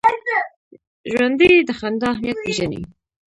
[1.11, 2.81] ژوندي د خندا اهمیت پېژني